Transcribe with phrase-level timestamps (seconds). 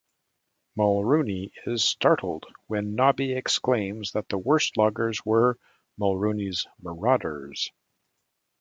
[0.75, 5.59] Mulrooney is startled when Knobby exclaims that the worst loggers were
[5.99, 7.71] "Mulrooney's Marauders".